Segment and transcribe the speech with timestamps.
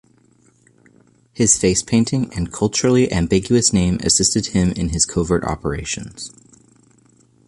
[1.31, 6.31] His face painting and culturally-ambiguous name assisted him in his covert operations.